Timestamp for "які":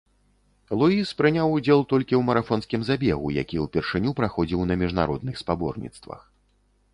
3.43-3.61